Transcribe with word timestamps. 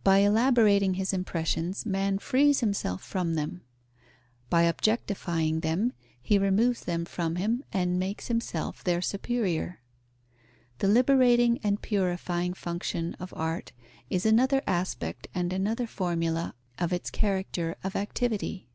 _By 0.02 0.20
elaborating 0.20 0.94
his 0.94 1.12
impressions, 1.12 1.84
man 1.84 2.16
frees 2.18 2.60
himself 2.60 3.02
from 3.04 3.34
them. 3.34 3.60
By 4.48 4.62
objectifying 4.62 5.60
them, 5.60 5.92
he 6.22 6.38
removes 6.38 6.84
them 6.84 7.04
from 7.04 7.36
him 7.36 7.62
and 7.70 7.98
makes 7.98 8.28
himself 8.28 8.82
their 8.82 9.02
superior. 9.02 9.82
The 10.78 10.88
liberating 10.88 11.58
and 11.62 11.82
purifying 11.82 12.54
function 12.54 13.12
of 13.20 13.34
art 13.36 13.72
is 14.08 14.24
another 14.24 14.62
aspect 14.66 15.28
and 15.34 15.52
another 15.52 15.86
formula 15.86 16.54
of 16.78 16.90
its 16.90 17.10
character 17.10 17.76
of 17.84 17.94
activity. 17.94 18.70